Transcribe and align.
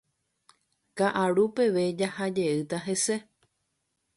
Ka'aru 1.01 1.45
peve 1.59 1.83
jaha 1.99 2.31
jeýta 2.39 2.81
hese. 2.87 3.19